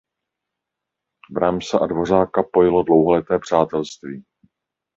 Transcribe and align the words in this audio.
Brahmse 1.31 1.77
a 1.79 1.85
Dvořáka 1.87 2.43
pojilo 2.53 2.83
dlouholeté 2.83 3.39
přátelství. 3.39 4.23